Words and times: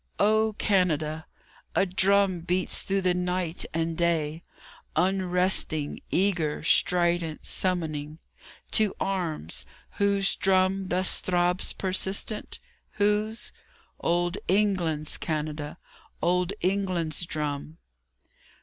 O 0.17 0.53
Canada! 0.57 1.27
A 1.75 1.85
drum 1.85 2.39
beats 2.39 2.81
through 2.81 3.01
the 3.01 3.13
night 3.13 3.65
and 3.71 3.95
day, 3.95 4.41
Unresting, 4.95 6.01
eager, 6.09 6.63
strident, 6.63 7.45
summoning 7.45 8.17
To 8.71 8.95
arms. 8.99 9.63
Whose 9.99 10.33
drum 10.33 10.87
thus 10.87 11.21
throbs 11.21 11.73
persistent? 11.73 12.57
Whose? 12.93 13.51
Old 13.99 14.39
England's, 14.47 15.17
Canada, 15.17 15.77
Old 16.19 16.51
England's 16.61 17.27
drum. 17.27 17.77